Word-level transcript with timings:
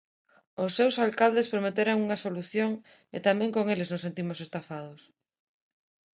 Os 0.63 0.71
seus 0.77 0.95
alcaldes 1.05 1.51
prometeran 1.53 2.01
unha 2.05 2.21
solución 2.25 2.71
e 3.15 3.17
tamén 3.27 3.49
con 3.55 3.65
eles 3.73 3.89
nos 3.91 4.03
sentimos 4.05 4.41
estafados. 4.45 5.01